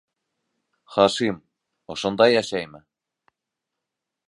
Хашим... 0.95 1.35
ошонда 1.95 2.29
йәшәйме? 2.37 2.83